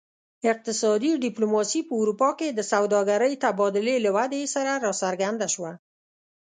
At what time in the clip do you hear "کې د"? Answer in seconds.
2.39-2.59